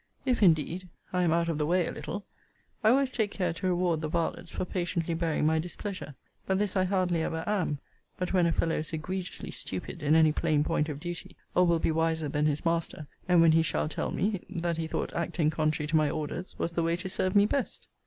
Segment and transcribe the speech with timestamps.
[0.25, 2.25] If, indeed, I am out of the way a little,
[2.83, 6.15] I always take care to reward the varlets for patiently bearing my displeasure.
[6.47, 7.77] But this I hardly ever am
[8.17, 11.77] but when a fellow is egregiously stupid in any plain point of duty, or will
[11.77, 15.51] be wiser than his master; and when he shall tell me, that he thought acting
[15.51, 17.87] contrary to my orders was the way to serve me best.